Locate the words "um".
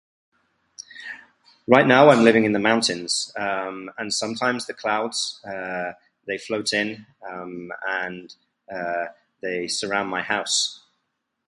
3.37-3.91, 7.29-7.71